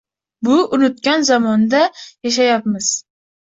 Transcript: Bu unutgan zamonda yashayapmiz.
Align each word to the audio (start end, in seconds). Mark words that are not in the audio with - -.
Bu 0.47 0.55
unutgan 0.77 1.27
zamonda 1.29 1.83
yashayapmiz. 2.23 2.93